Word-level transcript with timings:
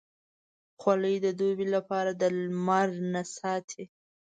خولۍ 0.79 1.15
د 1.25 1.27
دوبې 1.39 1.65
لپاره 1.75 2.11
د 2.21 2.23
لمر 2.39 2.87
نه 3.13 3.21
ساتي. 3.35 3.83